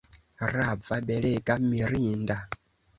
Rava, 0.53 0.97
belega, 1.11 1.53
mirinda! 1.69 2.37